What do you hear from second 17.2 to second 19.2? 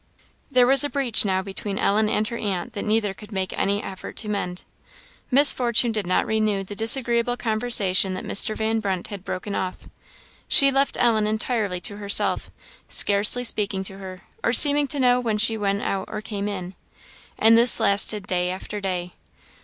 And this lasted day after day.